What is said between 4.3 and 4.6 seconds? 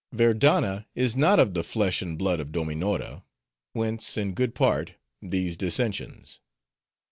good